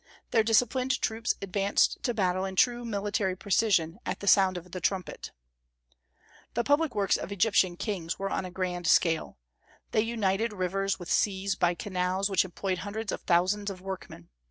[0.31, 4.81] Their disciplined troops advanced to battle in true military precision, at the sound of the
[4.81, 5.31] trumpet.
[6.55, 9.37] The public works of Egyptian kings were on a grand scale.
[9.91, 14.29] They united rivers with seas by canals which employed hundreds of thousands of workmen.